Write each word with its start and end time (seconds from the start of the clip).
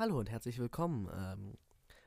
Hallo 0.00 0.18
und 0.18 0.30
herzlich 0.30 0.58
willkommen. 0.58 1.10
Ähm, 1.14 1.58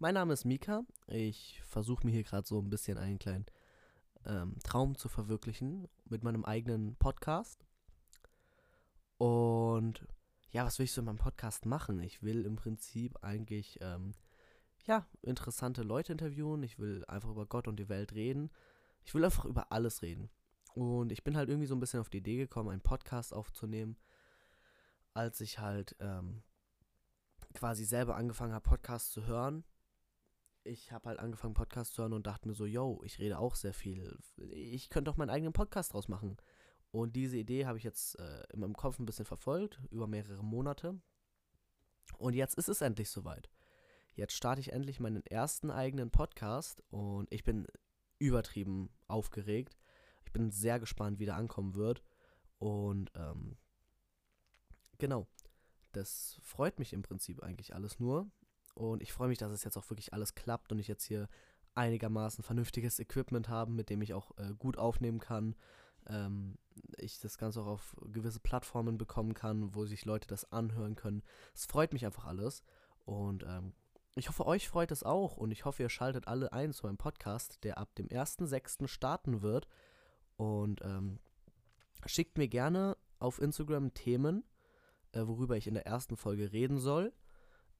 mein 0.00 0.14
Name 0.14 0.32
ist 0.32 0.44
Mika. 0.44 0.82
Ich 1.06 1.62
versuche 1.62 2.04
mir 2.04 2.10
hier 2.10 2.24
gerade 2.24 2.44
so 2.44 2.58
ein 2.58 2.68
bisschen 2.68 2.98
einen 2.98 3.20
kleinen 3.20 3.46
ähm, 4.24 4.56
Traum 4.64 4.96
zu 4.96 5.08
verwirklichen 5.08 5.86
mit 6.04 6.24
meinem 6.24 6.44
eigenen 6.44 6.96
Podcast. 6.96 7.64
Und 9.18 10.04
ja, 10.50 10.66
was 10.66 10.80
will 10.80 10.84
ich 10.86 10.90
so 10.90 11.00
in 11.00 11.04
meinem 11.04 11.18
Podcast 11.18 11.64
machen? 11.64 12.00
Ich 12.00 12.24
will 12.24 12.44
im 12.44 12.56
Prinzip 12.56 13.22
eigentlich 13.22 13.78
ähm, 13.80 14.14
ja 14.88 15.06
interessante 15.22 15.84
Leute 15.84 16.10
interviewen. 16.10 16.64
Ich 16.64 16.80
will 16.80 17.04
einfach 17.04 17.30
über 17.30 17.46
Gott 17.46 17.68
und 17.68 17.76
die 17.76 17.88
Welt 17.88 18.14
reden. 18.14 18.50
Ich 19.04 19.14
will 19.14 19.24
einfach 19.24 19.44
über 19.44 19.70
alles 19.70 20.02
reden. 20.02 20.28
Und 20.74 21.12
ich 21.12 21.22
bin 21.22 21.36
halt 21.36 21.48
irgendwie 21.48 21.68
so 21.68 21.76
ein 21.76 21.80
bisschen 21.80 22.00
auf 22.00 22.10
die 22.10 22.18
Idee 22.18 22.36
gekommen, 22.36 22.70
einen 22.70 22.80
Podcast 22.80 23.32
aufzunehmen, 23.32 23.96
als 25.14 25.40
ich 25.40 25.60
halt 25.60 25.94
ähm, 26.00 26.42
quasi 27.56 27.84
selber 27.84 28.16
angefangen 28.16 28.52
habe, 28.52 28.68
Podcasts 28.68 29.10
zu 29.10 29.26
hören. 29.26 29.64
Ich 30.62 30.92
habe 30.92 31.08
halt 31.08 31.18
angefangen, 31.18 31.54
Podcasts 31.54 31.94
zu 31.94 32.02
hören 32.02 32.12
und 32.12 32.26
dachte 32.26 32.48
mir 32.48 32.54
so, 32.54 32.66
yo, 32.66 33.00
ich 33.04 33.18
rede 33.18 33.38
auch 33.38 33.54
sehr 33.54 33.74
viel. 33.74 34.18
Ich 34.50 34.90
könnte 34.90 35.10
doch 35.10 35.16
meinen 35.16 35.30
eigenen 35.30 35.52
Podcast 35.52 35.92
draus 35.92 36.08
machen. 36.08 36.36
Und 36.90 37.16
diese 37.16 37.36
Idee 37.36 37.66
habe 37.66 37.78
ich 37.78 37.84
jetzt 37.84 38.18
äh, 38.18 38.42
in 38.52 38.60
meinem 38.60 38.76
Kopf 38.76 38.98
ein 38.98 39.06
bisschen 39.06 39.26
verfolgt, 39.26 39.80
über 39.90 40.06
mehrere 40.06 40.44
Monate. 40.44 41.00
Und 42.18 42.34
jetzt 42.34 42.56
ist 42.56 42.68
es 42.68 42.80
endlich 42.80 43.10
soweit. 43.10 43.50
Jetzt 44.14 44.34
starte 44.34 44.60
ich 44.60 44.72
endlich 44.72 45.00
meinen 45.00 45.24
ersten 45.26 45.70
eigenen 45.70 46.10
Podcast 46.10 46.82
und 46.88 47.30
ich 47.30 47.44
bin 47.44 47.66
übertrieben 48.18 48.88
aufgeregt. 49.08 49.76
Ich 50.24 50.32
bin 50.32 50.50
sehr 50.50 50.80
gespannt, 50.80 51.18
wie 51.18 51.26
der 51.26 51.36
ankommen 51.36 51.74
wird. 51.74 52.02
Und 52.58 53.10
ähm, 53.14 53.58
genau, 54.98 55.26
das 55.96 56.38
freut 56.42 56.78
mich 56.78 56.92
im 56.92 57.02
Prinzip 57.02 57.42
eigentlich 57.42 57.74
alles 57.74 57.98
nur. 57.98 58.30
Und 58.74 59.02
ich 59.02 59.12
freue 59.12 59.28
mich, 59.28 59.38
dass 59.38 59.52
es 59.52 59.64
jetzt 59.64 59.76
auch 59.76 59.88
wirklich 59.90 60.12
alles 60.12 60.34
klappt 60.34 60.70
und 60.70 60.78
ich 60.78 60.88
jetzt 60.88 61.04
hier 61.04 61.28
einigermaßen 61.74 62.44
vernünftiges 62.44 62.98
Equipment 62.98 63.48
habe, 63.48 63.70
mit 63.70 63.90
dem 63.90 64.02
ich 64.02 64.14
auch 64.14 64.36
äh, 64.38 64.52
gut 64.58 64.78
aufnehmen 64.78 65.18
kann. 65.18 65.54
Ähm, 66.08 66.58
ich 66.98 67.20
das 67.20 67.38
Ganze 67.38 67.62
auch 67.62 67.66
auf 67.66 67.96
gewisse 68.12 68.40
Plattformen 68.40 68.98
bekommen 68.98 69.34
kann, 69.34 69.74
wo 69.74 69.86
sich 69.86 70.04
Leute 70.04 70.26
das 70.28 70.50
anhören 70.52 70.94
können. 70.94 71.22
Es 71.54 71.66
freut 71.66 71.92
mich 71.92 72.04
einfach 72.04 72.26
alles. 72.26 72.62
Und 73.04 73.44
ähm, 73.44 73.72
ich 74.14 74.28
hoffe, 74.28 74.46
euch 74.46 74.68
freut 74.68 74.90
es 74.90 75.02
auch. 75.02 75.36
Und 75.36 75.50
ich 75.50 75.64
hoffe, 75.64 75.82
ihr 75.82 75.88
schaltet 75.88 76.28
alle 76.28 76.52
ein 76.52 76.72
zu 76.72 76.86
meinem 76.86 76.96
Podcast, 76.96 77.62
der 77.64 77.78
ab 77.78 77.94
dem 77.94 78.08
1.6. 78.08 78.88
starten 78.88 79.42
wird. 79.42 79.68
Und 80.36 80.82
ähm, 80.82 81.18
schickt 82.04 82.38
mir 82.38 82.48
gerne 82.48 82.96
auf 83.18 83.40
Instagram 83.40 83.94
Themen, 83.94 84.44
äh, 85.12 85.26
worüber 85.26 85.56
ich 85.56 85.66
in 85.66 85.74
der 85.74 85.86
ersten 85.86 86.16
Folge 86.16 86.52
reden 86.52 86.78
soll. 86.78 87.12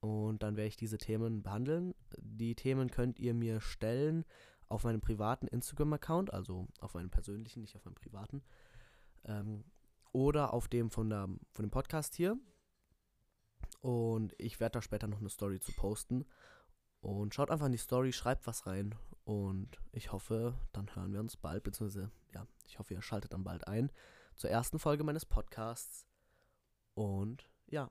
Und 0.00 0.42
dann 0.42 0.56
werde 0.56 0.68
ich 0.68 0.76
diese 0.76 0.98
Themen 0.98 1.42
behandeln. 1.42 1.94
Die 2.18 2.54
Themen 2.54 2.90
könnt 2.90 3.18
ihr 3.18 3.32
mir 3.32 3.60
stellen 3.60 4.24
auf 4.68 4.84
meinem 4.84 5.00
privaten 5.00 5.46
Instagram-Account, 5.46 6.32
also 6.32 6.68
auf 6.80 6.94
meinem 6.94 7.10
persönlichen, 7.10 7.62
nicht 7.62 7.76
auf 7.76 7.84
meinem 7.84 7.94
privaten. 7.94 8.42
Ähm, 9.24 9.64
oder 10.12 10.52
auf 10.52 10.68
dem 10.68 10.90
von, 10.90 11.08
der, 11.10 11.28
von 11.52 11.64
dem 11.64 11.70
Podcast 11.70 12.14
hier. 12.14 12.38
Und 13.80 14.34
ich 14.38 14.60
werde 14.60 14.74
da 14.74 14.82
später 14.82 15.06
noch 15.06 15.20
eine 15.20 15.28
Story 15.30 15.60
zu 15.60 15.72
posten. 15.72 16.24
Und 17.00 17.34
schaut 17.34 17.50
einfach 17.50 17.66
in 17.66 17.72
die 17.72 17.78
Story, 17.78 18.12
schreibt 18.12 18.46
was 18.46 18.66
rein. 18.66 18.94
Und 19.24 19.78
ich 19.92 20.12
hoffe, 20.12 20.54
dann 20.72 20.94
hören 20.94 21.12
wir 21.12 21.20
uns 21.20 21.36
bald, 21.36 21.64
beziehungsweise, 21.64 22.10
ja, 22.34 22.46
ich 22.66 22.78
hoffe, 22.78 22.94
ihr 22.94 23.02
schaltet 23.02 23.32
dann 23.32 23.44
bald 23.44 23.66
ein 23.66 23.90
zur 24.36 24.50
ersten 24.50 24.78
Folge 24.78 25.04
meines 25.04 25.24
Podcasts. 25.24 26.06
Und 26.94 27.48
ja, 27.66 27.90